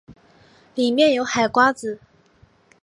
[0.73, 1.99] 里面有海瓜子